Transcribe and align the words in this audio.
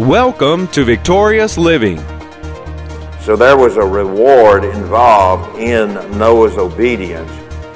Welcome 0.00 0.68
to 0.68 0.84
Victorious 0.84 1.56
Living. 1.56 1.96
So 3.22 3.34
there 3.34 3.56
was 3.56 3.78
a 3.78 3.82
reward 3.82 4.62
involved 4.62 5.58
in 5.58 5.94
Noah's 6.18 6.58
obedience, 6.58 7.30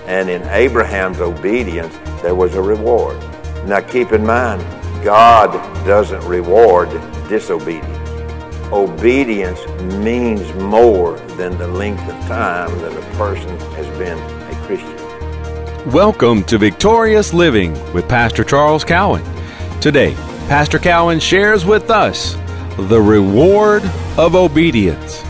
and 0.05 0.29
in 0.29 0.43
Abraham's 0.51 1.23
obedience, 1.23 1.97
there 2.21 2.35
was 2.35 2.57
a 2.57 2.61
reward. 2.61 3.19
Now 3.67 3.81
keep 3.81 4.13
in 4.13 4.27
mind, 4.27 4.61
God 5.03 5.51
doesn't 5.87 6.23
reward 6.27 6.91
disobedience. 7.31 7.89
Obedience 8.71 9.67
means 9.95 10.53
more 10.57 11.19
than 11.39 11.57
the 11.57 11.69
length 11.69 12.07
of 12.07 12.21
time 12.27 12.69
that 12.81 12.93
a 12.93 13.17
person 13.17 13.49
has 13.77 13.87
been 13.97 14.19
a 14.19 14.67
Christian. 14.67 15.91
Welcome 15.91 16.45
to 16.45 16.59
Victorious 16.59 17.33
Living 17.33 17.73
with 17.95 18.07
Pastor 18.07 18.45
Charles 18.45 18.85
Cowan. 18.85 19.25
Today, 19.81 20.15
Pastor 20.51 20.81
Cowan 20.81 21.21
shares 21.21 21.65
with 21.65 21.91
us 21.91 22.35
the 22.77 23.01
reward 23.01 23.85
of 24.19 24.35
obedience. 24.35 25.23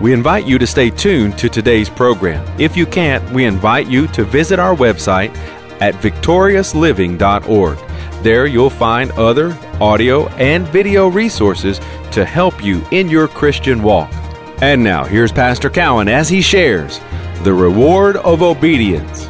We 0.00 0.12
invite 0.12 0.44
you 0.44 0.58
to 0.58 0.66
stay 0.66 0.90
tuned 0.90 1.38
to 1.38 1.48
today's 1.48 1.88
program. 1.88 2.44
If 2.58 2.76
you 2.76 2.84
can't, 2.84 3.22
we 3.30 3.44
invite 3.44 3.86
you 3.86 4.08
to 4.08 4.24
visit 4.24 4.58
our 4.58 4.74
website 4.74 5.32
at 5.80 5.94
victoriousliving.org. 6.02 7.78
There 8.24 8.46
you'll 8.46 8.70
find 8.70 9.12
other 9.12 9.56
audio 9.80 10.26
and 10.30 10.66
video 10.66 11.06
resources 11.06 11.78
to 12.10 12.24
help 12.24 12.64
you 12.64 12.84
in 12.90 13.08
your 13.08 13.28
Christian 13.28 13.84
walk. 13.84 14.12
And 14.60 14.82
now, 14.82 15.04
here's 15.04 15.30
Pastor 15.30 15.70
Cowan 15.70 16.08
as 16.08 16.28
he 16.28 16.42
shares 16.42 16.98
the 17.44 17.54
reward 17.54 18.16
of 18.16 18.42
obedience. 18.42 19.28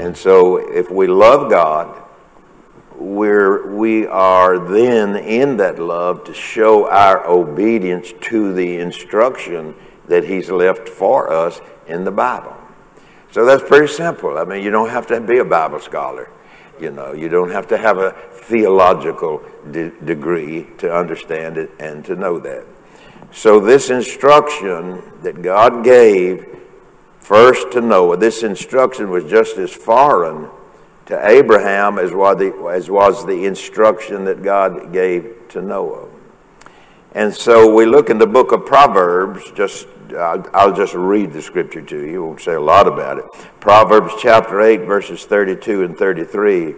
And 0.00 0.16
so, 0.16 0.56
if 0.56 0.90
we 0.90 1.08
love 1.08 1.50
God, 1.50 1.94
we're, 2.96 3.76
we 3.76 4.06
are 4.06 4.58
then 4.58 5.14
in 5.14 5.58
that 5.58 5.78
love 5.78 6.24
to 6.24 6.32
show 6.32 6.88
our 6.88 7.26
obedience 7.28 8.14
to 8.22 8.54
the 8.54 8.78
instruction 8.78 9.74
that 10.08 10.24
He's 10.24 10.50
left 10.50 10.88
for 10.88 11.30
us 11.30 11.60
in 11.86 12.04
the 12.04 12.10
Bible. 12.10 12.56
So 13.32 13.44
that's 13.44 13.62
pretty 13.62 13.92
simple. 13.92 14.38
I 14.38 14.44
mean, 14.44 14.64
you 14.64 14.70
don't 14.70 14.88
have 14.88 15.06
to 15.08 15.20
be 15.20 15.36
a 15.36 15.44
Bible 15.44 15.80
scholar. 15.80 16.30
You 16.80 16.92
know, 16.92 17.12
you 17.12 17.28
don't 17.28 17.50
have 17.50 17.68
to 17.68 17.76
have 17.76 17.98
a 17.98 18.12
theological 18.32 19.42
de- 19.70 19.90
degree 19.90 20.66
to 20.78 20.90
understand 20.90 21.58
it 21.58 21.72
and 21.78 22.02
to 22.06 22.16
know 22.16 22.38
that. 22.38 22.64
So, 23.32 23.60
this 23.60 23.90
instruction 23.90 25.02
that 25.22 25.42
God 25.42 25.84
gave 25.84 26.46
first 27.20 27.70
to 27.72 27.80
Noah. 27.80 28.16
This 28.16 28.42
instruction 28.42 29.10
was 29.10 29.24
just 29.24 29.56
as 29.56 29.72
foreign 29.72 30.48
to 31.06 31.28
Abraham 31.28 31.98
as 31.98 32.12
was 32.12 32.38
the, 32.38 32.52
as 32.72 32.90
was 32.90 33.24
the 33.26 33.44
instruction 33.44 34.24
that 34.24 34.42
God 34.42 34.92
gave 34.92 35.36
to 35.50 35.62
Noah. 35.62 36.08
And 37.12 37.34
so 37.34 37.74
we 37.74 37.86
look 37.86 38.10
in 38.10 38.18
the 38.18 38.26
book 38.26 38.52
of 38.52 38.66
Proverbs, 38.66 39.50
just 39.52 39.86
I'll, 40.12 40.44
I'll 40.54 40.74
just 40.74 40.94
read 40.94 41.32
the 41.32 41.42
scripture 41.42 41.82
to 41.82 42.06
you. 42.06 42.24
Won't 42.24 42.40
say 42.40 42.54
a 42.54 42.60
lot 42.60 42.86
about 42.86 43.18
it. 43.18 43.24
Proverbs 43.60 44.14
chapter 44.18 44.60
8, 44.60 44.82
verses 44.82 45.24
32 45.24 45.84
and 45.84 45.96
33. 45.96 46.74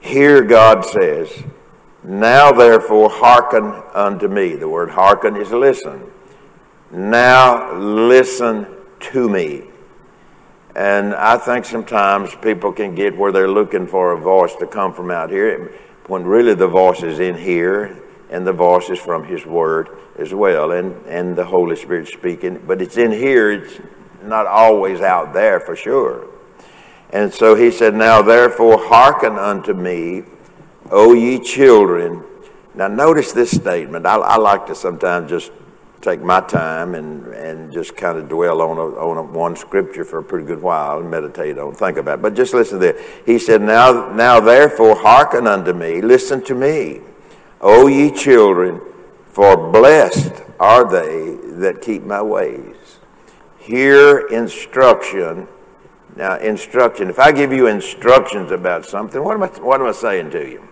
Here 0.00 0.42
God 0.42 0.84
says, 0.84 1.42
Now 2.02 2.52
therefore 2.52 3.10
hearken 3.10 3.82
unto 3.94 4.28
me. 4.28 4.54
The 4.54 4.68
word 4.68 4.90
hearken 4.90 5.36
is 5.36 5.50
listen. 5.50 6.10
Now 6.90 7.74
listen 7.76 8.66
to 9.00 9.28
me. 9.28 9.64
And 10.76 11.14
I 11.14 11.36
think 11.36 11.64
sometimes 11.64 12.34
people 12.36 12.72
can 12.72 12.94
get 12.94 13.16
where 13.16 13.32
they're 13.32 13.50
looking 13.50 13.86
for 13.86 14.12
a 14.12 14.16
voice 14.16 14.54
to 14.56 14.66
come 14.66 14.94
from 14.94 15.10
out 15.10 15.30
here 15.30 15.72
when 16.06 16.24
really 16.24 16.54
the 16.54 16.68
voice 16.68 17.02
is 17.02 17.20
in 17.20 17.36
here 17.36 17.96
and 18.30 18.46
the 18.46 18.52
voice 18.52 18.88
is 18.90 18.98
from 18.98 19.24
His 19.24 19.44
Word 19.44 19.88
as 20.18 20.32
well 20.32 20.72
and, 20.72 20.94
and 21.06 21.36
the 21.36 21.44
Holy 21.44 21.76
Spirit 21.76 22.08
speaking. 22.08 22.62
But 22.66 22.80
it's 22.80 22.96
in 22.96 23.10
here, 23.10 23.50
it's 23.50 23.80
not 24.22 24.46
always 24.46 25.00
out 25.00 25.32
there 25.32 25.58
for 25.60 25.74
sure. 25.74 26.28
And 27.10 27.34
so 27.34 27.56
He 27.56 27.72
said, 27.72 27.94
Now 27.94 28.22
therefore 28.22 28.78
hearken 28.78 29.36
unto 29.36 29.74
me, 29.74 30.22
O 30.90 31.14
ye 31.14 31.40
children. 31.40 32.22
Now 32.74 32.86
notice 32.86 33.32
this 33.32 33.50
statement. 33.50 34.06
I, 34.06 34.16
I 34.16 34.36
like 34.36 34.66
to 34.66 34.76
sometimes 34.76 35.30
just 35.30 35.50
take 36.00 36.22
my 36.22 36.40
time 36.40 36.94
and, 36.94 37.26
and 37.26 37.72
just 37.72 37.96
kind 37.96 38.16
of 38.16 38.28
dwell 38.28 38.62
on, 38.62 38.78
a, 38.78 38.80
on 38.80 39.18
a, 39.18 39.22
one 39.22 39.54
scripture 39.54 40.04
for 40.04 40.20
a 40.20 40.22
pretty 40.22 40.46
good 40.46 40.62
while 40.62 40.98
and 40.98 41.10
meditate 41.10 41.58
on, 41.58 41.74
think 41.74 41.98
about 41.98 42.18
it. 42.18 42.22
But 42.22 42.34
just 42.34 42.54
listen 42.54 42.80
to 42.80 42.92
this. 42.92 43.22
He 43.26 43.38
said, 43.38 43.60
now, 43.60 44.10
now 44.12 44.40
therefore 44.40 44.96
hearken 44.96 45.46
unto 45.46 45.72
me, 45.72 46.00
listen 46.00 46.42
to 46.44 46.54
me, 46.54 47.00
O 47.60 47.86
ye 47.86 48.10
children, 48.10 48.80
for 49.28 49.70
blessed 49.70 50.42
are 50.58 50.90
they 50.90 51.36
that 51.56 51.82
keep 51.82 52.02
my 52.02 52.22
ways. 52.22 52.76
Hear 53.58 54.26
instruction. 54.28 55.46
Now, 56.16 56.38
instruction. 56.38 57.08
If 57.08 57.18
I 57.18 57.30
give 57.30 57.52
you 57.52 57.66
instructions 57.66 58.50
about 58.50 58.86
something, 58.86 59.22
what 59.22 59.34
am 59.34 59.42
I, 59.42 59.48
what 59.60 59.80
am 59.80 59.86
I 59.86 59.92
saying 59.92 60.30
to 60.30 60.48
you? 60.48 60.66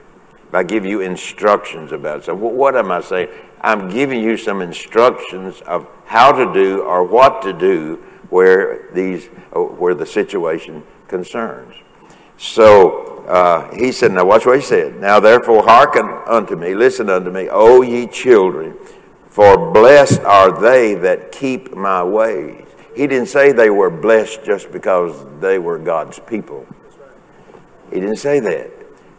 If 0.49 0.55
I 0.55 0.63
give 0.63 0.87
you 0.87 1.03
instructions 1.03 1.93
about 1.93 2.25
something, 2.25 2.57
what 2.57 2.75
am 2.75 2.91
I 2.91 3.03
saying? 3.03 3.29
I'm 3.61 3.91
giving 3.91 4.23
you 4.23 4.37
some 4.37 4.63
instructions 4.63 5.61
of 5.63 5.89
how 6.07 6.33
to 6.33 6.53
do 6.53 6.83
or 6.83 7.05
what 7.05 7.43
to 7.43 7.53
do 7.53 7.97
where 8.31 8.89
these 8.93 9.29
uh, 9.55 9.61
where 9.61 9.95
the 9.95 10.07
situation 10.07 10.83
concerns. 11.09 11.75
So 12.37 13.25
uh, 13.27 13.75
he 13.75 13.93
said, 13.93 14.13
now 14.13 14.25
watch 14.25 14.47
what 14.47 14.57
he 14.57 14.65
said. 14.65 15.01
Now 15.01 15.21
therefore 15.21 15.65
hearken 15.65 16.07
unto 16.27 16.57
me, 16.57 16.75
listen 16.75 17.11
unto 17.11 17.31
me, 17.31 17.49
O 17.51 17.83
ye 17.83 18.07
children, 18.07 18.75
for 19.29 19.73
blessed 19.73 20.21
are 20.21 20.61
they 20.61 20.95
that 20.95 21.33
keep 21.33 21.75
my 21.75 22.03
ways. 22.03 22.65
He 22.95 23.07
didn't 23.07 23.29
say 23.29 23.53
they 23.53 23.71
were 23.71 23.91
blessed 23.91 24.45
just 24.45 24.73
because 24.73 25.25
they 25.41 25.59
were 25.59 25.79
God's 25.79 26.19
people. 26.19 26.67
He 27.93 28.01
didn't 28.01 28.17
say 28.17 28.41
that. 28.41 28.71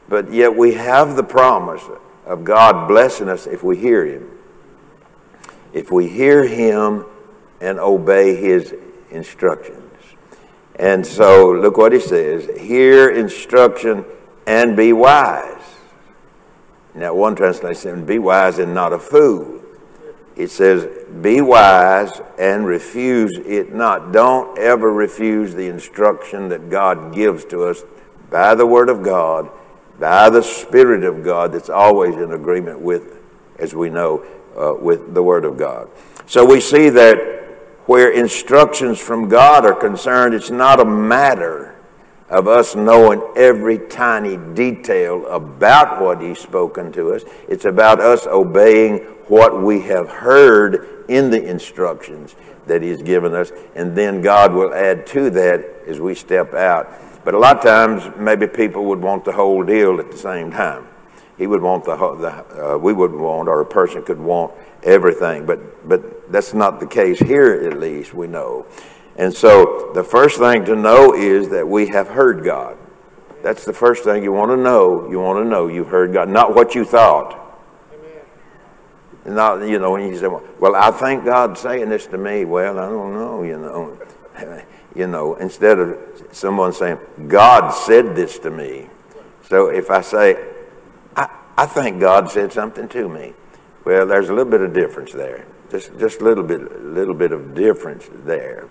But 0.09 0.33
yet 0.33 0.55
we 0.55 0.73
have 0.73 1.15
the 1.15 1.23
promise 1.23 1.83
of 2.29 2.43
God 2.43 2.87
blessing 2.87 3.27
us 3.27 3.47
if 3.47 3.63
we 3.63 3.75
hear 3.75 4.05
Him. 4.05 4.29
If 5.73 5.91
we 5.91 6.07
hear 6.07 6.45
Him 6.45 7.05
and 7.59 7.79
obey 7.79 8.35
His 8.35 8.73
instructions. 9.09 9.91
And 10.75 11.05
so, 11.05 11.51
look 11.51 11.75
what 11.75 11.91
He 11.91 11.99
says 11.99 12.47
hear 12.61 13.09
instruction 13.09 14.05
and 14.45 14.77
be 14.77 14.93
wise. 14.93 15.55
Now, 16.93 17.15
one 17.15 17.35
translation, 17.35 18.05
be 18.05 18.19
wise 18.19 18.59
and 18.59 18.73
not 18.73 18.93
a 18.93 18.99
fool. 18.99 19.61
It 20.35 20.51
says, 20.51 20.87
be 21.21 21.41
wise 21.41 22.21
and 22.37 22.65
refuse 22.65 23.37
it 23.39 23.73
not. 23.73 24.11
Don't 24.11 24.57
ever 24.57 24.91
refuse 24.91 25.53
the 25.53 25.67
instruction 25.67 26.49
that 26.49 26.69
God 26.69 27.13
gives 27.13 27.43
to 27.45 27.63
us 27.63 27.83
by 28.29 28.55
the 28.55 28.65
Word 28.65 28.89
of 28.89 29.03
God 29.03 29.49
by 29.99 30.29
the 30.29 30.41
Spirit 30.41 31.03
of 31.03 31.23
God 31.23 31.51
that's 31.51 31.69
always 31.69 32.15
in 32.15 32.31
agreement 32.31 32.79
with, 32.79 33.17
as 33.57 33.75
we 33.75 33.89
know, 33.89 34.25
uh, 34.57 34.73
with 34.81 35.13
the 35.13 35.21
Word 35.21 35.45
of 35.45 35.57
God. 35.57 35.89
So 36.25 36.45
we 36.45 36.61
see 36.61 36.89
that 36.89 37.17
where 37.85 38.11
instructions 38.11 38.99
from 38.99 39.29
God 39.29 39.65
are 39.65 39.73
concerned, 39.73 40.33
it's 40.33 40.51
not 40.51 40.79
a 40.79 40.85
matter 40.85 41.75
of 42.29 42.47
us 42.47 42.75
knowing 42.75 43.21
every 43.35 43.79
tiny 43.79 44.37
detail 44.53 45.25
about 45.27 46.01
what 46.01 46.21
He's 46.21 46.39
spoken 46.39 46.91
to 46.93 47.13
us. 47.13 47.23
It's 47.47 47.65
about 47.65 47.99
us 47.99 48.27
obeying 48.27 48.99
what 49.27 49.61
we 49.61 49.81
have 49.81 50.07
heard 50.07 51.05
in 51.09 51.31
the 51.31 51.43
instructions 51.43 52.35
that 52.67 52.83
He's 52.83 53.01
given 53.01 53.33
us, 53.33 53.51
and 53.75 53.95
then 53.95 54.21
God 54.21 54.53
will 54.53 54.73
add 54.73 55.07
to 55.07 55.31
that 55.31 55.65
as 55.87 55.99
we 55.99 56.13
step 56.13 56.53
out 56.53 56.87
but 57.29 57.35
a 57.35 57.37
lot 57.37 57.57
of 57.57 57.61
times, 57.63 58.17
maybe 58.17 58.47
people 58.47 58.85
would 58.85 59.03
want 59.03 59.23
the 59.23 59.31
whole 59.31 59.63
deal 59.63 59.99
at 59.99 60.09
the 60.09 60.17
same 60.17 60.49
time. 60.49 60.87
He 61.37 61.45
would 61.45 61.61
want 61.61 61.85
the, 61.85 61.95
the 61.95 62.73
uh, 62.73 62.77
we 62.79 62.91
would 62.91 63.11
want, 63.11 63.47
or 63.47 63.61
a 63.61 63.65
person 63.67 64.01
could 64.01 64.17
want 64.17 64.51
everything. 64.81 65.45
But 65.45 65.87
but 65.87 66.31
that's 66.31 66.55
not 66.55 66.79
the 66.79 66.87
case 66.87 67.19
here. 67.19 67.69
At 67.69 67.79
least 67.79 68.15
we 68.15 68.25
know. 68.25 68.65
And 69.15 69.31
so 69.31 69.91
the 69.93 70.03
first 70.03 70.39
thing 70.39 70.65
to 70.65 70.75
know 70.75 71.13
is 71.13 71.49
that 71.49 71.67
we 71.67 71.89
have 71.89 72.07
heard 72.07 72.43
God. 72.43 72.75
That's 73.43 73.63
the 73.63 73.73
first 73.73 74.03
thing 74.03 74.23
you 74.23 74.31
want 74.31 74.49
to 74.49 74.57
know. 74.57 75.07
You 75.07 75.19
want 75.19 75.45
to 75.45 75.47
know 75.47 75.67
you've 75.67 75.89
heard 75.89 76.11
God, 76.11 76.29
not 76.29 76.55
what 76.55 76.73
you 76.73 76.83
thought. 76.83 77.39
Amen. 77.93 79.35
Not 79.35 79.67
you 79.67 79.77
know 79.77 79.91
when 79.91 80.01
you 80.01 80.17
say, 80.17 80.29
"Well, 80.59 80.75
I 80.75 80.89
think 80.89 81.25
God's 81.25 81.59
saying 81.59 81.89
this 81.89 82.07
to 82.07 82.17
me." 82.17 82.45
Well, 82.45 82.79
I 82.79 82.89
don't 82.89 83.13
know. 83.13 83.43
You 83.43 83.59
know. 83.59 84.63
you 84.95 85.07
know, 85.07 85.35
instead 85.35 85.79
of 85.79 85.97
someone 86.31 86.73
saying, 86.73 86.99
God 87.27 87.71
said 87.71 88.15
this 88.15 88.39
to 88.39 88.49
me. 88.49 88.87
So 89.47 89.67
if 89.67 89.89
I 89.89 90.01
say, 90.01 90.37
I, 91.15 91.29
I 91.57 91.65
think 91.65 91.99
God 91.99 92.29
said 92.29 92.53
something 92.53 92.87
to 92.89 93.09
me, 93.09 93.33
well, 93.85 94.05
there's 94.05 94.29
a 94.29 94.33
little 94.33 94.51
bit 94.51 94.61
of 94.61 94.73
difference 94.73 95.11
there. 95.11 95.45
Just, 95.71 95.97
just 95.99 96.21
a 96.21 96.23
little 96.23 96.43
bit, 96.43 96.83
little 96.83 97.13
bit 97.13 97.31
of 97.31 97.55
difference 97.55 98.07
there. 98.25 98.67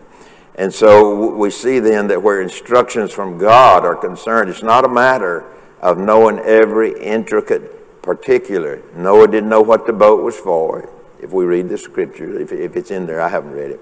And 0.57 0.75
so 0.75 1.37
we 1.37 1.51
see 1.51 1.79
then 1.79 2.09
that 2.09 2.23
where 2.23 2.43
instructions 2.43 3.13
from 3.13 3.39
God 3.39 3.85
are 3.85 3.95
concerned, 3.95 4.51
it's 4.51 4.63
not 4.63 4.85
a 4.85 4.89
matter 4.89 5.45
of 5.81 5.99
knowing 5.99 6.41
every 6.41 7.01
intricate 7.01 8.03
particular. 8.03 8.83
Noah 8.97 9.29
didn't 9.29 9.49
know 9.49 9.63
what 9.63 9.87
the 9.87 9.93
boat 9.93 10.25
was 10.25 10.37
for. 10.37 10.91
If 11.21 11.31
we 11.33 11.45
read 11.45 11.69
the 11.69 11.79
scripture, 11.79 12.41
if, 12.41 12.53
if 12.53 12.77
it's 12.77 12.91
in 12.91 13.07
there, 13.07 13.21
I 13.21 13.29
haven't 13.29 13.53
read 13.53 13.71
it. 13.73 13.81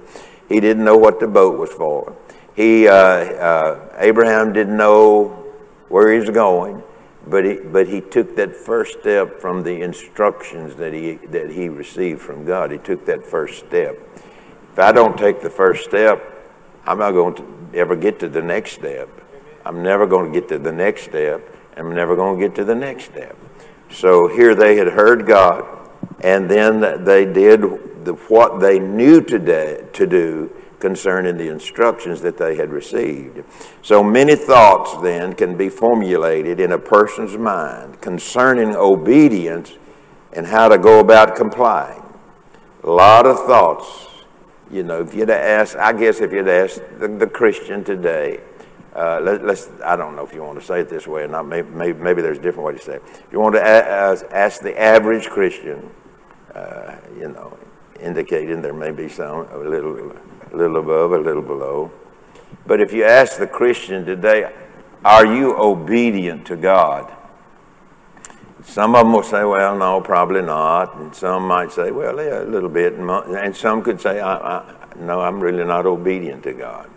He 0.49 0.61
didn't 0.61 0.85
know 0.85 0.97
what 0.97 1.21
the 1.21 1.27
boat 1.27 1.59
was 1.59 1.71
for. 1.71 2.17
He, 2.55 2.89
uh, 2.89 2.95
uh, 2.95 3.97
Abraham 3.99 4.53
didn't 4.53 4.77
know 4.77 5.29
where 5.89 6.13
he 6.13 6.19
was 6.19 6.31
going, 6.31 6.83
but 7.27 7.45
he, 7.45 7.57
but 7.57 7.89
he 7.89 8.01
took 8.01 8.37
that 8.37 8.55
first 8.55 9.01
step 9.01 9.41
from 9.41 9.63
the 9.63 9.83
instructions 9.83 10.77
that 10.77 10.93
he, 10.93 11.15
that 11.27 11.51
he 11.51 11.69
received 11.69 12.21
from 12.21 12.45
God. 12.45 12.71
He 12.71 12.79
took 12.79 13.05
that 13.07 13.25
first 13.25 13.67
step. 13.67 13.99
If 14.73 14.79
I 14.79 14.93
don't 14.93 15.19
take 15.19 15.43
the 15.43 15.51
first 15.51 15.85
step, 15.85 16.23
I'm 16.87 16.99
not 16.99 17.13
going 17.13 17.35
to 17.37 17.79
ever 17.79 17.97
get 17.97 18.21
to 18.21 18.29
the 18.29 18.43
next 18.43 18.73
step. 18.73 19.09
I'm 19.65 19.83
never 19.83 20.07
going 20.07 20.33
to 20.33 20.41
get 20.41 20.49
to 20.51 20.59
the 20.59 20.73
next 20.73 21.03
step. 21.03 21.43
I'm 21.77 21.95
never 21.95 22.15
going 22.15 22.39
to 22.39 22.47
get 22.49 22.55
to 22.57 22.65
the 22.65 22.75
next 22.75 23.07
step. 23.07 23.37
So 23.91 24.29
here 24.29 24.55
they 24.55 24.77
had 24.77 24.89
heard 24.89 25.27
God, 25.27 25.67
and 26.21 26.49
then 26.49 27.05
they 27.05 27.25
did 27.25 27.63
the, 28.07 28.15
what 28.15 28.61
they 28.61 28.79
knew 28.79 29.21
today, 29.21 29.85
to 29.93 30.07
do 30.07 30.51
concerning 30.79 31.37
the 31.37 31.49
instructions 31.49 32.21
that 32.21 32.39
they 32.39 32.57
had 32.57 32.71
received. 32.71 33.43
So 33.83 34.03
many 34.03 34.37
thoughts 34.37 34.97
then 35.03 35.35
can 35.35 35.57
be 35.57 35.69
formulated 35.69 36.61
in 36.61 36.73
a 36.73 36.79
person's 36.79 37.37
mind 37.37 38.01
concerning 38.01 38.75
obedience 38.75 39.75
and 40.33 40.47
how 40.47 40.69
to 40.69 40.79
go 40.79 41.01
about 41.01 41.35
complying. 41.35 42.03
A 42.85 42.91
lot 42.91 43.27
of 43.27 43.39
thoughts. 43.47 44.07
You 44.71 44.83
know, 44.83 45.01
if 45.01 45.15
you'd 45.15 45.31
ask, 45.31 45.77
I 45.77 45.93
guess 45.93 46.21
if 46.21 46.33
you'd 46.33 46.49
ask 46.49 46.81
the, 46.99 47.09
the 47.09 47.27
Christian 47.27 47.85
today, 47.85 48.41
uh, 48.95 49.21
let, 49.21 49.45
us 49.45 49.69
I 49.85 49.95
don't 49.95 50.17
know 50.17 50.25
if 50.25 50.33
you 50.33 50.43
want 50.43 50.59
to 50.59 50.65
say 50.65 50.81
it 50.81 50.89
this 50.89 51.07
way 51.07 51.23
or 51.23 51.29
not. 51.29 51.47
Maybe, 51.47 51.69
maybe, 51.71 51.99
maybe 52.01 52.23
there's 52.23 52.39
a 52.39 52.43
different 52.43 52.67
way 52.67 52.73
to 52.75 52.81
say 52.81 52.95
it. 52.95 53.03
If 53.07 53.33
you 53.33 53.41
want 53.41 53.55
to 53.55 53.63
ask, 53.63 54.25
ask 54.31 54.61
the 54.61 54.79
average 54.81 55.29
Christian, 55.29 55.91
uh, 56.55 56.97
you 57.17 57.29
know, 57.29 57.57
indicating 58.01 58.63
there 58.63 58.73
may 58.73 58.91
be 58.91 59.09
some 59.09 59.47
a 59.51 59.59
little, 59.59 60.13
a 60.53 60.57
little 60.57 60.77
above, 60.79 61.13
a 61.13 61.19
little 61.19 61.43
below. 61.43 61.91
But 62.67 62.81
if 62.81 62.93
you 62.93 63.05
ask 63.05 63.39
the 63.39 63.47
Christian 63.47 64.05
today, 64.05 64.53
are 65.05 65.27
you 65.27 65.57
obedient 65.57 66.47
to 66.47 66.57
God? 66.57 67.13
Some 68.65 68.97
of 68.97 69.05
them 69.05 69.13
will 69.13 69.23
say, 69.23 69.45
well, 69.45 69.79
no, 69.79 70.01
probably 70.01 70.43
not. 70.43 70.97
And 70.97 71.15
some 71.15 71.47
might 71.47 71.71
say, 71.71 71.93
well, 71.93 72.17
yeah, 72.17 72.43
a 72.43 72.45
little 72.45 72.69
bit. 72.69 72.95
And 72.95 73.57
some 73.57 73.83
could 73.83 74.01
say, 74.01 74.19
I, 74.19 74.59
I, 74.59 74.75
no, 74.99 75.21
I'm 75.21 75.39
really 75.39 75.65
not 75.65 75.87
obedient 75.87 76.43
to 76.43 76.53
God. 76.53 76.91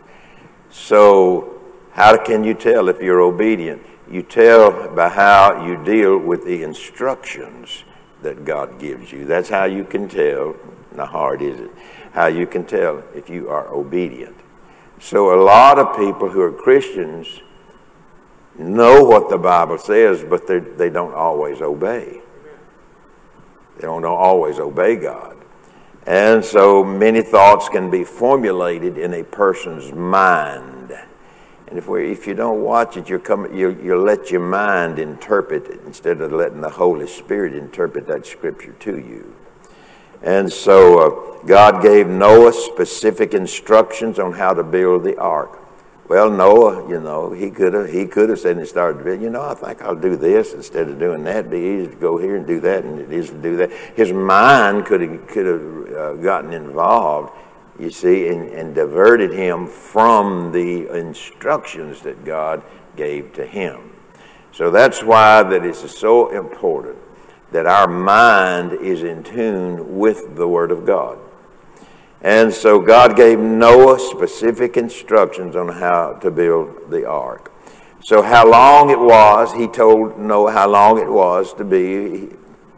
So, 0.71 1.61
how 1.93 2.17
can 2.17 2.43
you 2.43 2.55
tell 2.55 2.89
if 2.89 3.01
you're 3.01 3.21
obedient? 3.21 3.83
You 4.09 4.23
tell 4.23 4.89
by 4.95 5.09
how 5.09 5.65
you 5.65 5.83
deal 5.83 6.17
with 6.17 6.45
the 6.45 6.63
instructions 6.63 7.83
that 8.23 8.45
God 8.45 8.79
gives 8.79 9.11
you. 9.11 9.25
That's 9.25 9.49
how 9.49 9.65
you 9.65 9.83
can 9.83 10.09
tell 10.09 10.55
now, 10.99 11.05
hard 11.05 11.41
is 11.41 11.59
it? 11.59 11.71
How 12.11 12.27
you 12.27 12.45
can 12.45 12.65
tell 12.65 13.03
if 13.15 13.29
you 13.29 13.49
are 13.49 13.67
obedient. 13.69 14.35
So, 14.99 15.33
a 15.33 15.39
lot 15.41 15.79
of 15.79 15.95
people 15.95 16.29
who 16.29 16.41
are 16.41 16.51
Christians 16.51 17.39
know 18.57 19.03
what 19.03 19.29
the 19.29 19.37
Bible 19.37 19.77
says, 19.77 20.25
but 20.29 20.45
they 20.47 20.89
don't 20.89 21.13
always 21.13 21.61
obey. 21.61 22.19
They 23.77 23.83
don't 23.83 24.03
always 24.03 24.59
obey 24.59 24.97
God. 24.97 25.37
And 26.05 26.43
so 26.43 26.83
many 26.83 27.21
thoughts 27.21 27.69
can 27.69 27.89
be 27.89 28.03
formulated 28.03 28.97
in 28.97 29.13
a 29.13 29.23
person's 29.23 29.93
mind. 29.93 30.91
And 31.67 31.77
if, 31.77 31.87
we, 31.87 32.11
if 32.11 32.27
you 32.27 32.33
don't 32.33 32.61
watch 32.61 32.97
it, 32.97 33.23
coming, 33.23 33.55
you, 33.55 33.69
you 33.81 33.95
let 33.95 34.31
your 34.31 34.41
mind 34.41 34.99
interpret 34.99 35.67
it 35.67 35.79
instead 35.85 36.19
of 36.19 36.33
letting 36.33 36.59
the 36.59 36.69
Holy 36.69 37.07
Spirit 37.07 37.53
interpret 37.53 38.07
that 38.07 38.25
scripture 38.25 38.73
to 38.79 38.97
you. 38.97 39.35
And 40.21 40.51
so 40.51 40.99
uh, 40.99 41.45
God 41.45 41.81
gave 41.81 42.07
Noah 42.07 42.53
specific 42.53 43.33
instructions 43.33 44.19
on 44.19 44.33
how 44.33 44.53
to 44.53 44.63
build 44.63 45.03
the 45.03 45.17
ark. 45.17 45.59
Well, 46.09 46.31
Noah, 46.31 46.89
you 46.89 46.99
know, 46.99 47.31
he 47.31 47.51
could 47.51 47.73
have 47.73 47.89
he 47.89 48.07
could 48.07 48.29
have 48.29 48.39
said 48.39 48.57
and 48.57 48.67
started 48.67 48.97
to 48.97 49.03
build. 49.03 49.21
You 49.21 49.29
know, 49.29 49.43
I 49.43 49.53
think 49.53 49.81
I'll 49.83 49.95
do 49.95 50.15
this 50.15 50.53
instead 50.53 50.89
of 50.89 50.97
doing 50.97 51.23
that. 51.25 51.37
It'd 51.37 51.51
be 51.51 51.59
easy 51.59 51.87
to 51.87 51.95
go 51.95 52.17
here 52.17 52.35
and 52.35 52.47
do 52.47 52.59
that, 52.61 52.83
and 52.83 52.99
it 52.99 53.11
is 53.11 53.29
to 53.29 53.39
do 53.39 53.57
that. 53.57 53.71
His 53.95 54.11
mind 54.11 54.87
could 54.87 55.01
have 55.01 55.27
could 55.27 55.45
have 55.45 55.95
uh, 55.95 56.13
gotten 56.15 56.51
involved, 56.51 57.31
you 57.77 57.91
see, 57.91 58.27
and, 58.29 58.49
and 58.49 58.73
diverted 58.73 59.31
him 59.31 59.67
from 59.67 60.51
the 60.51 60.87
instructions 60.97 62.01
that 62.01 62.25
God 62.25 62.63
gave 62.95 63.31
to 63.33 63.45
him. 63.45 63.93
So 64.51 64.71
that's 64.71 65.03
why 65.03 65.43
that 65.43 65.63
is 65.63 65.77
so 65.77 66.29
important 66.29 66.97
that 67.51 67.65
our 67.65 67.87
mind 67.87 68.73
is 68.73 69.03
in 69.03 69.23
tune 69.23 69.97
with 69.97 70.35
the 70.35 70.47
Word 70.47 70.71
of 70.71 70.85
God. 70.85 71.17
And 72.21 72.53
so 72.53 72.79
God 72.79 73.15
gave 73.15 73.39
Noah 73.39 73.99
specific 73.99 74.75
instructions 74.75 75.55
on 75.55 75.69
how 75.69 76.13
to 76.21 76.29
build 76.29 76.91
the 76.91 77.07
ark. 77.07 77.51
So, 78.01 78.21
how 78.21 78.49
long 78.49 78.89
it 78.89 78.99
was, 78.99 79.53
he 79.53 79.67
told 79.67 80.17
Noah 80.17 80.51
how 80.51 80.69
long 80.69 80.99
it 80.99 81.09
was 81.09 81.53
to 81.55 81.65
be 81.65 82.29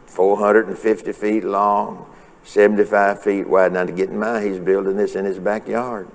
450 0.06 1.12
feet 1.12 1.44
long, 1.44 2.06
75 2.42 3.22
feet 3.22 3.48
wide. 3.48 3.72
Now, 3.72 3.84
to 3.84 3.92
get 3.92 4.10
in 4.10 4.18
mind, 4.18 4.44
he's 4.44 4.58
building 4.58 4.96
this 4.96 5.14
in 5.14 5.24
his 5.24 5.38
backyard. 5.38 6.08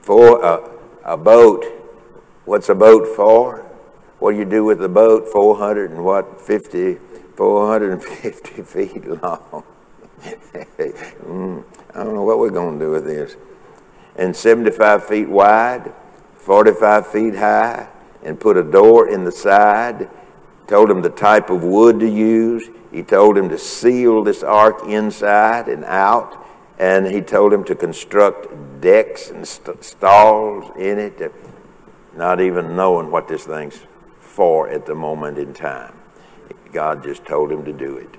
For 0.00 0.42
a, 0.42 0.70
a 1.04 1.16
boat, 1.16 1.64
what's 2.46 2.70
a 2.70 2.74
boat 2.74 3.14
for? 3.14 3.58
What 4.18 4.32
do 4.32 4.38
you 4.38 4.46
do 4.46 4.64
with 4.64 4.78
the 4.78 4.88
boat? 4.88 5.28
400 5.28 5.90
and 5.90 6.04
what, 6.04 6.40
50 6.40 6.98
450 7.36 8.62
feet 8.62 9.06
long. 9.22 9.64
mm, 10.22 11.64
I 11.94 12.04
don't 12.04 12.14
know 12.14 12.22
what 12.22 12.38
we're 12.38 12.50
going 12.50 12.78
to 12.78 12.84
do 12.84 12.90
with 12.90 13.04
this. 13.04 13.36
And 14.16 14.34
75 14.34 15.06
feet 15.06 15.28
wide, 15.28 15.92
45 16.36 17.06
feet 17.08 17.34
high, 17.34 17.88
and 18.22 18.38
put 18.38 18.56
a 18.56 18.62
door 18.62 19.08
in 19.08 19.24
the 19.24 19.32
side. 19.32 20.08
Told 20.66 20.90
him 20.90 21.02
the 21.02 21.10
type 21.10 21.50
of 21.50 21.62
wood 21.62 22.00
to 22.00 22.08
use. 22.08 22.68
He 22.90 23.02
told 23.02 23.36
him 23.36 23.48
to 23.50 23.58
seal 23.58 24.22
this 24.22 24.42
ark 24.42 24.84
inside 24.86 25.68
and 25.68 25.84
out. 25.84 26.40
And 26.78 27.06
he 27.06 27.20
told 27.20 27.52
him 27.52 27.64
to 27.64 27.74
construct 27.74 28.80
decks 28.80 29.30
and 29.30 29.46
st- 29.46 29.84
stalls 29.84 30.76
in 30.76 30.98
it, 30.98 31.32
not 32.16 32.40
even 32.40 32.74
knowing 32.74 33.10
what 33.10 33.28
this 33.28 33.44
thing's 33.44 33.80
for 34.18 34.68
at 34.68 34.86
the 34.86 34.94
moment 34.94 35.38
in 35.38 35.54
time. 35.54 35.94
God 36.74 37.02
just 37.02 37.24
told 37.24 37.50
him 37.50 37.64
to 37.64 37.72
do 37.72 37.96
it. 37.96 38.10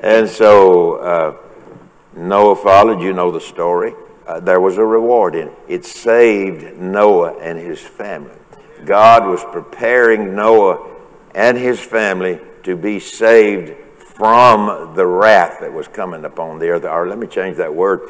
And 0.00 0.28
so 0.28 0.94
uh, 0.94 1.36
Noah 2.16 2.56
followed. 2.56 3.02
You 3.02 3.12
know 3.12 3.30
the 3.30 3.40
story. 3.40 3.92
Uh, 4.26 4.40
there 4.40 4.60
was 4.60 4.78
a 4.78 4.84
reward 4.84 5.34
in 5.34 5.48
it. 5.48 5.54
It 5.68 5.84
saved 5.84 6.78
Noah 6.78 7.38
and 7.38 7.58
his 7.58 7.80
family. 7.80 8.34
God 8.84 9.26
was 9.26 9.44
preparing 9.44 10.34
Noah 10.34 10.94
and 11.34 11.58
his 11.58 11.80
family 11.80 12.40
to 12.62 12.76
be 12.76 12.98
saved 12.98 13.76
from 13.98 14.94
the 14.94 15.06
wrath 15.06 15.60
that 15.60 15.72
was 15.72 15.88
coming 15.88 16.24
upon 16.24 16.58
the 16.58 16.68
earth. 16.68 16.84
Or 16.84 17.06
let 17.06 17.18
me 17.18 17.26
change 17.26 17.56
that 17.58 17.74
word 17.74 18.00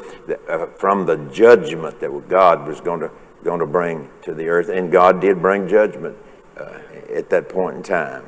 uh, 0.47 0.67
from 0.67 1.05
the 1.05 1.17
judgment 1.33 1.99
that 1.99 2.29
God 2.29 2.67
was 2.67 2.79
going 2.79 3.01
to 3.01 3.11
going 3.43 3.59
to 3.59 3.65
bring 3.65 4.09
to 4.23 4.33
the 4.33 4.47
earth. 4.47 4.69
And 4.69 4.91
God 4.91 5.21
did 5.21 5.41
bring 5.41 5.67
judgment 5.67 6.17
uh, 6.57 6.79
at 7.13 7.29
that 7.29 7.49
point 7.49 7.77
in 7.77 7.83
time. 7.83 8.23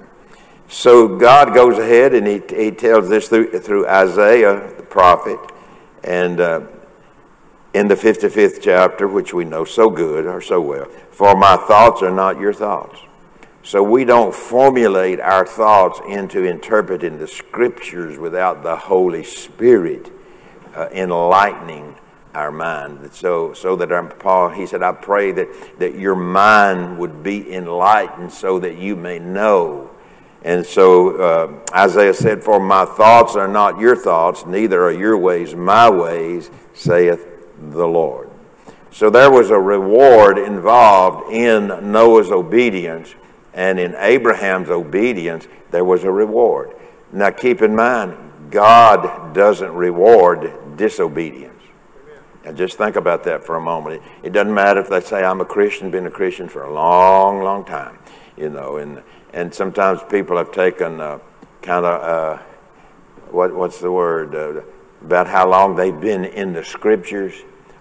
So 0.70 1.18
God 1.18 1.56
goes 1.56 1.80
ahead 1.80 2.14
and 2.14 2.28
he, 2.28 2.42
he 2.56 2.70
tells 2.70 3.10
this 3.10 3.28
through, 3.28 3.60
through 3.60 3.88
Isaiah, 3.88 4.72
the 4.78 4.84
prophet, 4.84 5.40
and 6.04 6.40
uh, 6.40 6.62
in 7.74 7.88
the 7.88 7.96
55th 7.96 8.62
chapter, 8.62 9.08
which 9.08 9.34
we 9.34 9.46
know 9.46 9.66
so 9.66 9.90
good 9.90 10.28
or 10.28 10.42
so 10.42 10.62
well, 10.62 10.86
for 11.10 11.36
my 11.36 11.58
thoughts 11.58 12.04
are 12.04 12.14
not 12.14 12.40
your 12.40 12.54
thoughts. 12.54 13.00
So 13.64 13.82
we 13.82 14.06
don't 14.06 14.34
formulate 14.34 15.20
our 15.20 15.46
thoughts 15.46 16.02
into 16.08 16.46
interpreting 16.46 17.18
the 17.18 17.28
scriptures 17.28 18.20
without 18.20 18.62
the 18.62 18.76
Holy 18.76 19.24
Spirit 19.24 20.12
uh, 20.76 20.88
enlightening 20.92 21.96
our 22.36 22.52
mind. 22.52 23.12
So, 23.12 23.54
so 23.54 23.76
that 23.76 23.92
our, 23.92 24.04
Paul, 24.04 24.50
he 24.50 24.68
said, 24.68 24.84
I 24.84 24.92
pray 24.92 25.32
that, 25.32 25.80
that 25.80 25.96
your 25.96 26.16
mind 26.16 27.00
would 27.00 27.24
be 27.24 27.52
enlightened 27.54 28.32
so 28.32 28.60
that 28.60 28.78
you 28.78 28.96
may 28.96 29.18
know 29.18 29.90
and 30.44 30.66
so 30.66 31.18
uh, 31.18 31.76
Isaiah 31.76 32.14
said, 32.14 32.44
For 32.44 32.60
my 32.60 32.86
thoughts 32.86 33.36
are 33.36 33.48
not 33.48 33.80
your 33.80 33.96
thoughts, 33.96 34.46
neither 34.46 34.82
are 34.84 34.92
your 34.92 35.18
ways 35.18 35.54
my 35.54 35.90
ways, 35.90 36.50
saith 36.74 37.28
the 37.60 37.86
Lord. 37.86 38.30
So 38.92 39.10
there 39.10 39.32
was 39.32 39.50
a 39.50 39.60
reward 39.60 40.38
involved 40.38 41.32
in 41.32 41.92
Noah's 41.92 42.32
obedience, 42.32 43.14
and 43.54 43.80
in 43.80 43.96
Abraham's 43.96 44.70
obedience, 44.70 45.48
there 45.72 45.86
was 45.86 46.04
a 46.04 46.12
reward. 46.12 46.72
Now 47.12 47.32
keep 47.32 47.62
in 47.62 47.76
mind, 47.76 48.16
God 48.50 49.34
doesn't 49.34 49.74
reward 49.74 50.78
disobedience. 50.78 51.50
And 52.46 52.58
just 52.58 52.78
think 52.78 52.96
about 52.96 53.26
that 53.26 53.46
for 53.46 53.58
a 53.58 53.62
moment. 53.62 54.02
It 54.24 54.32
doesn't 54.32 54.54
matter 54.54 54.80
if 54.80 54.90
they 54.90 55.02
say, 55.02 55.24
I'm 55.24 55.42
a 55.42 55.46
Christian, 55.46 55.92
been 55.92 56.08
a 56.08 56.12
Christian 56.12 56.48
for 56.48 56.64
a 56.64 56.74
long, 56.74 57.44
long 57.44 57.66
time, 57.66 58.00
you 58.40 58.50
know, 58.50 58.78
and 58.78 59.04
and 59.34 59.54
sometimes 59.54 60.02
people 60.10 60.38
have 60.38 60.52
taken 60.52 61.00
uh, 61.00 61.20
kind 61.62 61.86
of 61.86 62.02
uh, 62.02 62.42
what 63.32 63.54
what's 63.54 63.80
the 63.80 63.92
word 63.92 64.34
uh, 64.34 64.62
about 65.02 65.28
how 65.28 65.48
long 65.48 65.76
they've 65.76 66.00
been 66.00 66.26
in 66.26 66.54
the 66.54 66.64
scriptures. 66.64 67.34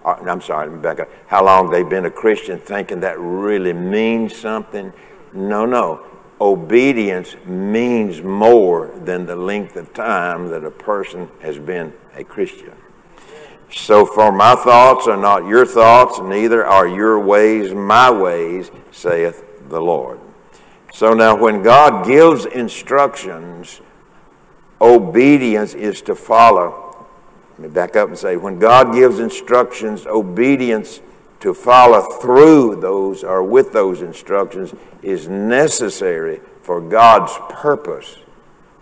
Uh, 0.03 0.15
I'm 0.27 0.41
sorry, 0.41 0.69
Rebecca. 0.69 1.07
How 1.27 1.43
long 1.43 1.69
they've 1.69 1.89
been 1.89 2.05
a 2.05 2.11
Christian, 2.11 2.59
thinking 2.59 2.99
that 3.01 3.19
really 3.19 3.73
means 3.73 4.35
something. 4.35 4.93
No, 5.33 5.65
no. 5.65 6.05
Obedience 6.41 7.35
means 7.45 8.21
more 8.21 8.91
than 9.03 9.25
the 9.25 9.35
length 9.35 9.75
of 9.75 9.93
time 9.93 10.47
that 10.49 10.63
a 10.63 10.71
person 10.71 11.27
has 11.41 11.59
been 11.59 11.93
a 12.15 12.23
Christian. 12.23 12.73
So, 13.71 14.05
for 14.05 14.31
my 14.31 14.55
thoughts 14.55 15.05
are 15.07 15.17
not 15.17 15.45
your 15.45 15.65
thoughts, 15.65 16.19
neither 16.19 16.65
are 16.65 16.87
your 16.87 17.19
ways 17.19 17.73
my 17.73 18.09
ways, 18.09 18.71
saith 18.91 19.69
the 19.69 19.81
Lord. 19.81 20.19
So, 20.91 21.13
now 21.13 21.35
when 21.35 21.63
God 21.63 22.05
gives 22.05 22.45
instructions, 22.45 23.81
obedience 24.81 25.73
is 25.73 26.01
to 26.03 26.15
follow. 26.15 27.05
Let 27.51 27.59
me 27.59 27.67
back 27.69 27.95
up 27.95 28.09
and 28.09 28.17
say 28.17 28.37
when 28.37 28.59
God 28.59 28.93
gives 28.93 29.19
instructions, 29.19 30.05
obedience 30.05 31.01
to 31.41 31.53
follow 31.53 32.01
through 32.19 32.81
those 32.81 33.23
or 33.23 33.43
with 33.43 33.71
those 33.71 34.01
instructions 34.01 34.73
is 35.01 35.27
necessary 35.27 36.41
for 36.63 36.81
God's 36.81 37.33
purpose 37.49 38.17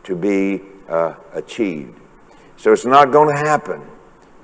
to 0.05 0.15
be 0.15 0.61
uh, 0.89 1.15
achieved. 1.33 1.99
So, 2.57 2.73
it's 2.73 2.85
not 2.85 3.11
going 3.11 3.35
to 3.35 3.41
happen 3.41 3.81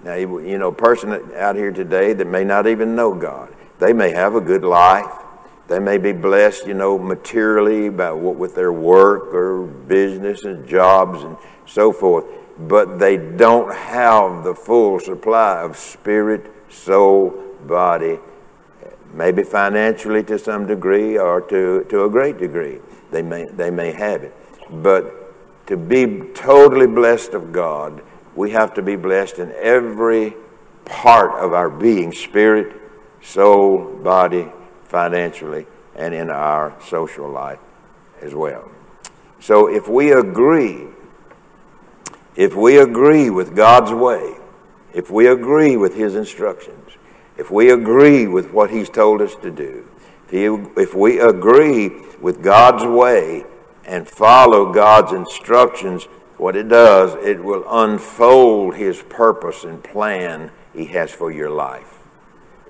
now, 0.04 0.16
you 0.16 0.58
know, 0.58 0.68
a 0.68 0.74
person 0.74 1.32
out 1.36 1.56
here 1.56 1.72
today 1.72 2.14
that 2.14 2.28
may 2.28 2.44
not 2.44 2.68
even 2.68 2.96
know 2.96 3.14
God, 3.14 3.54
they 3.80 3.94
may 3.94 4.12
have 4.12 4.36
a 4.36 4.42
good 4.42 4.64
life. 4.64 5.12
They 5.68 5.80
may 5.80 5.98
be 5.98 6.12
blessed, 6.12 6.68
you 6.68 6.74
know, 6.74 6.98
materially 6.98 7.88
about 7.88 8.18
what, 8.18 8.36
with 8.36 8.56
their 8.56 8.74
work 8.74 9.34
or 9.34 9.64
business 9.64 10.44
and 10.44 10.68
jobs 10.68 11.24
and 11.24 11.38
so 11.66 11.94
forth, 11.94 12.26
but 12.60 13.00
they 13.00 13.18
don't 13.18 13.74
have 13.74 14.44
the 14.44 14.54
full 14.54 15.00
supply 15.00 15.62
of 15.62 15.78
spirit, 15.78 16.52
soul, 16.70 17.30
body, 17.66 18.20
maybe 19.14 19.44
financially 19.44 20.24
to 20.24 20.38
some 20.38 20.68
degree 20.68 21.18
or 21.18 21.42
to, 21.42 21.86
to 21.90 22.04
a 22.04 22.10
great 22.10 22.38
degree. 22.38 22.80
They 23.12 23.22
may, 23.22 23.46
they 23.46 23.70
may 23.70 23.92
have 23.92 24.24
it. 24.24 24.36
But 24.70 25.68
to 25.68 25.78
be 25.78 26.32
totally 26.34 26.88
blessed 26.88 27.34
of 27.34 27.54
God, 27.54 28.02
we 28.36 28.52
have 28.52 28.74
to 28.74 28.82
be 28.82 28.96
blessed 28.96 29.40
in 29.40 29.54
every 29.54 30.36
part 30.84 31.32
of 31.44 31.54
our 31.54 31.70
being 31.70 32.12
spirit, 32.12 32.76
soul, 33.22 33.86
body, 34.04 34.52
financially, 34.94 35.66
and 35.96 36.14
in 36.14 36.30
our 36.30 36.72
social 36.88 37.28
life 37.28 37.58
as 38.22 38.36
well. 38.36 38.70
So 39.40 39.68
if 39.68 39.88
we 39.88 40.12
agree, 40.12 40.84
if 42.36 42.56
we 42.56 42.78
agree 42.78 43.32
with 43.32 43.56
God's 43.56 43.92
way, 43.92 44.36
if 44.94 45.10
we 45.10 45.26
agree 45.26 45.76
with 45.78 45.96
His 45.96 46.14
instructions, 46.14 46.92
if 47.38 47.50
we 47.50 47.72
agree 47.72 48.28
with 48.28 48.52
what 48.52 48.70
He's 48.70 48.88
told 48.88 49.20
us 49.20 49.34
to 49.42 49.50
do, 49.50 49.90
if 50.32 50.94
we 50.94 51.20
agree 51.20 51.90
with 52.22 52.44
God's 52.44 52.86
way 52.86 53.46
and 53.86 54.08
follow 54.08 54.72
God's 54.72 55.12
instructions, 55.12 56.04
what 56.38 56.56
it 56.56 56.70
does, 56.70 57.16
it 57.16 57.44
will 57.44 57.66
unfold 57.68 58.76
His 58.76 59.02
purpose 59.02 59.64
and 59.64 59.84
plan 59.84 60.52
He 60.72 60.86
has 60.86 61.12
for 61.12 61.32
your 61.32 61.50
life, 61.50 61.98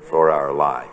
for 0.09 0.31
our 0.31 0.53
life. 0.53 0.87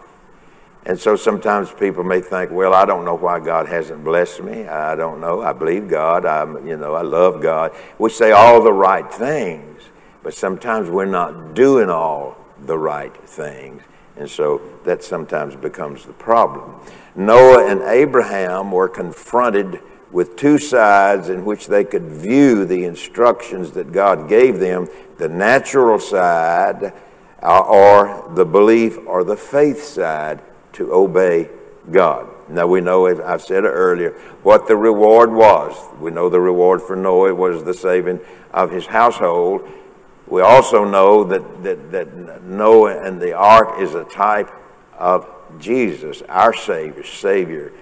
And 0.87 0.99
so 0.99 1.15
sometimes 1.15 1.71
people 1.73 2.05
may 2.05 2.21
think, 2.21 2.51
well, 2.51 2.73
I 2.73 2.87
don't 2.87 3.05
know 3.05 3.15
why 3.15 3.39
God 3.39 3.69
hasn't 3.69 4.03
blessed 4.03 4.43
me. 4.43 4.67
I 4.67 4.95
don't 4.95 5.21
know. 5.21 5.43
I 5.43 5.53
believe 5.53 5.89
God. 5.89 6.25
I, 6.25 6.45
you 6.65 6.77
know, 6.77 6.95
I 6.95 7.03
love 7.03 7.43
God. 7.43 7.73
We 7.99 8.09
say 8.11 8.33
all 8.33 8.63
the 8.63 8.73
right 8.73 9.11
things, 9.13 9.83
but 10.23 10.33
sometimes 10.33 10.89
we're 10.89 11.05
not 11.05 11.55
doing 11.55 11.91
all 11.91 12.37
the 12.63 12.79
right 12.79 13.15
things. 13.29 13.83
And 14.17 14.29
so 14.29 14.61
that 14.85 15.05
sometimes 15.05 15.55
becomes 15.55 16.07
the 16.07 16.13
problem. 16.15 16.75
Noah 17.15 17.71
and 17.71 17.83
Abraham 17.83 18.73
were 18.73 18.89
confronted 18.89 19.81
with 20.11 20.37
two 20.37 20.59
sides 20.59 21.29
in 21.29 21.45
which 21.45 21.67
they 21.67 21.85
could 21.85 22.07
view 22.07 22.65
the 22.65 22.85
instructions 22.85 23.71
that 23.73 23.93
God 23.93 24.29
gave 24.29 24.59
them 24.59 24.89
the 25.19 25.29
natural 25.29 25.99
side, 25.99 26.95
uh, 27.43 27.61
or 27.61 28.31
the 28.35 28.45
belief 28.45 28.99
or 29.07 29.25
the 29.25 29.37
faith 29.37 29.85
side 29.85 30.41
to 30.75 30.93
obey 30.93 31.49
God. 31.91 32.29
Now 32.49 32.67
we 32.67 32.81
know, 32.81 33.07
as 33.07 33.21
I've 33.21 33.43
said 33.43 33.65
it 33.65 33.69
earlier, 33.69 34.11
what 34.43 34.67
the 34.67 34.77
reward 34.77 35.33
was. 35.33 35.77
We 36.01 36.11
know 36.11 36.29
the 36.29 36.41
reward 36.41 36.83
for 36.83 36.97
Noah 36.97 37.35
was 37.35 37.65
the 37.65 37.75
saving 37.75 38.21
of 38.53 38.71
his 38.71 38.87
household. 38.87 39.69
We 40.27 40.43
also 40.43 40.85
know 40.85 41.25
that, 41.25 41.63
that, 41.63 41.91
that 41.93 42.43
Noah 42.45 43.05
and 43.05 43.21
the 43.21 43.33
ark 43.33 43.81
is 43.81 43.95
a 43.95 44.05
type 44.05 44.51
of 44.99 45.27
Jesus, 45.59 46.23
our 46.23 46.55
Savior, 46.55 47.05
Savior 47.05 47.73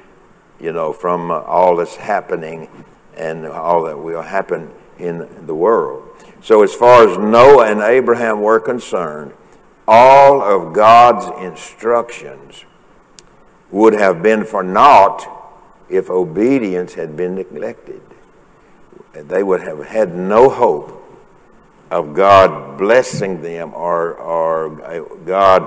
you 0.61 0.73
know, 0.73 0.93
from 0.93 1.31
uh, 1.31 1.41
all 1.41 1.77
that's 1.77 1.97
happening 1.97 2.69
and 3.17 3.47
all 3.47 3.85
that 3.85 3.97
will 3.97 4.23
happen 4.23 4.71
in 4.99 5.47
the 5.47 5.55
world. 5.55 6.05
So, 6.43 6.63
as 6.63 6.75
far 6.75 7.09
as 7.09 7.19
Noah 7.19 7.71
and 7.71 7.81
Abraham 7.81 8.41
were 8.41 8.61
concerned, 8.61 9.33
all 9.87 10.43
of 10.43 10.73
God's 10.73 11.27
instructions 11.45 12.65
would 13.71 13.95
have 13.95 14.23
been 14.23 14.45
for 14.45 14.63
naught 14.63 15.27
if 15.89 16.11
obedience 16.11 16.95
had 16.95 17.17
been 17.17 17.35
neglected. 17.35 18.01
They 19.13 19.43
would 19.43 19.63
have 19.63 19.85
had 19.87 20.15
no 20.15 20.49
hope 20.49 20.95
of 21.91 22.15
God 22.15 22.79
blessing 22.79 23.43
them 23.43 23.75
or, 23.75 24.15
or 24.15 24.83
uh, 24.85 25.03
God 25.25 25.67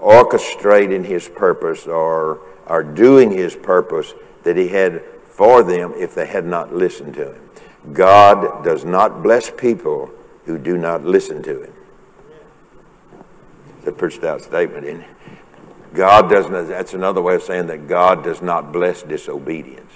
orchestrating 0.00 1.04
His 1.04 1.28
purpose 1.28 1.86
or, 1.86 2.40
or 2.66 2.82
doing 2.82 3.30
His 3.30 3.56
purpose 3.56 4.12
that 4.42 4.56
he 4.56 4.68
had 4.68 5.02
for 5.26 5.62
them 5.62 5.92
if 5.96 6.14
they 6.14 6.26
had 6.26 6.44
not 6.44 6.74
listened 6.74 7.14
to 7.14 7.32
him. 7.32 7.50
God 7.92 8.64
does 8.64 8.84
not 8.84 9.22
bless 9.22 9.50
people 9.50 10.10
who 10.44 10.58
do 10.58 10.76
not 10.76 11.04
listen 11.04 11.42
to 11.42 11.62
him. 11.64 11.72
It's 13.78 13.88
a 13.88 13.92
pretty 13.92 14.16
stout 14.16 14.42
statement, 14.42 14.84
isn't 14.84 15.00
it? 15.00 15.08
God 15.94 16.30
doesn't, 16.30 16.68
that's 16.68 16.94
another 16.94 17.20
way 17.20 17.34
of 17.34 17.42
saying 17.42 17.66
that 17.66 17.86
God 17.86 18.24
does 18.24 18.42
not 18.42 18.72
bless 18.72 19.02
disobedience. 19.02 19.92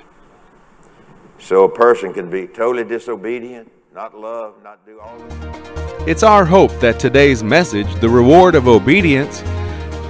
So 1.38 1.64
a 1.64 1.68
person 1.68 2.12
can 2.12 2.30
be 2.30 2.46
totally 2.46 2.84
disobedient, 2.84 3.70
not 3.94 4.18
love, 4.18 4.54
not 4.62 4.84
do 4.84 5.00
all 5.00 5.18
this. 5.18 6.08
It's 6.08 6.22
our 6.22 6.44
hope 6.44 6.72
that 6.80 7.00
today's 7.00 7.42
message, 7.42 7.92
The 8.00 8.08
Reward 8.08 8.54
of 8.54 8.68
Obedience, 8.68 9.40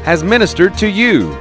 has 0.05 0.23
ministered 0.23 0.77
to 0.79 0.89
you 0.89 1.37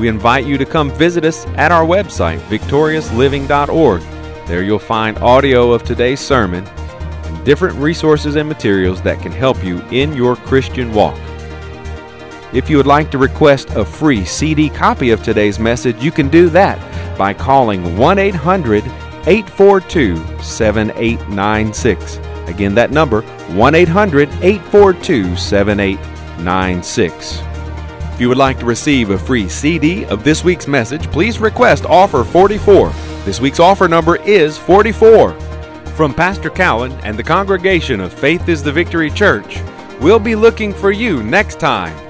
we 0.00 0.08
invite 0.08 0.46
you 0.46 0.56
to 0.56 0.64
come 0.64 0.90
visit 0.90 1.26
us 1.26 1.44
at 1.58 1.70
our 1.70 1.84
website, 1.84 2.38
victoriousliving.org. 2.48 4.00
There 4.46 4.62
you'll 4.62 4.78
find 4.78 5.18
audio 5.18 5.72
of 5.72 5.84
today's 5.84 6.20
sermon 6.20 6.64
and 6.66 7.44
different 7.44 7.76
resources 7.76 8.36
and 8.36 8.48
materials 8.48 9.02
that 9.02 9.20
can 9.20 9.30
help 9.30 9.62
you 9.62 9.82
in 9.90 10.14
your 10.14 10.36
Christian 10.36 10.94
walk. 10.94 11.18
If 12.52 12.68
you 12.68 12.78
would 12.78 12.86
like 12.86 13.12
to 13.12 13.18
request 13.18 13.70
a 13.70 13.84
free 13.84 14.24
CD 14.24 14.68
copy 14.68 15.10
of 15.10 15.22
today's 15.22 15.60
message, 15.60 16.02
you 16.02 16.10
can 16.10 16.28
do 16.28 16.48
that 16.48 16.80
by 17.16 17.32
calling 17.32 17.96
1 17.96 18.18
800 18.18 18.82
842 19.26 20.16
7896. 20.42 22.16
Again, 22.48 22.74
that 22.74 22.90
number 22.90 23.22
1 23.22 23.74
800 23.76 24.28
842 24.42 25.36
7896. 25.36 27.42
If 28.14 28.20
you 28.20 28.28
would 28.28 28.36
like 28.36 28.58
to 28.58 28.66
receive 28.66 29.10
a 29.10 29.18
free 29.18 29.48
CD 29.48 30.04
of 30.06 30.24
this 30.24 30.42
week's 30.42 30.66
message, 30.66 31.08
please 31.12 31.38
request 31.38 31.86
offer 31.86 32.24
44. 32.24 32.90
This 33.24 33.40
week's 33.40 33.60
offer 33.60 33.86
number 33.86 34.16
is 34.22 34.58
44. 34.58 35.38
From 35.94 36.12
Pastor 36.12 36.50
Cowan 36.50 36.90
and 37.04 37.16
the 37.16 37.22
congregation 37.22 38.00
of 38.00 38.12
Faith 38.12 38.48
is 38.48 38.64
the 38.64 38.72
Victory 38.72 39.10
Church, 39.10 39.60
we'll 40.00 40.18
be 40.18 40.34
looking 40.34 40.74
for 40.74 40.90
you 40.90 41.22
next 41.22 41.60
time 41.60 42.09